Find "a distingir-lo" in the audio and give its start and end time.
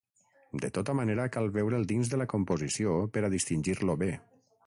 3.27-4.01